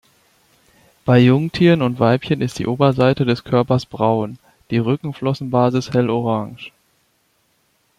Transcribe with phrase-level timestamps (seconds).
[1.05, 4.39] Bei Jungtieren und Weibchen ist die Oberseite des Körpers braun,
[4.71, 6.71] die Rückenflossenbasis hell orange.